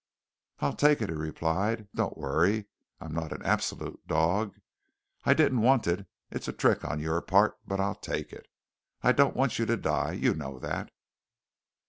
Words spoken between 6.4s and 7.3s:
a trick on your